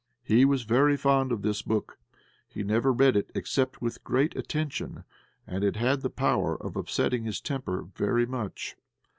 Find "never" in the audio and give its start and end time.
2.63-2.91